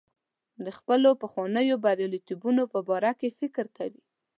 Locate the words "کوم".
3.77-3.93